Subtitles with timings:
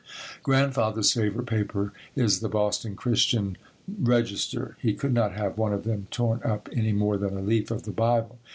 [0.41, 3.55] Grandfather's favorite paper is the Boston Christian
[3.99, 4.75] Register.
[4.81, 7.83] He could not have one of them torn up any more than a leaf of
[7.83, 8.39] the Bible.